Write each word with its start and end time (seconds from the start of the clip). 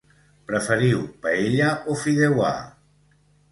Preferiu 0.51 1.03
paella 1.27 1.69
o 1.95 1.99
fideuà? 2.07 2.53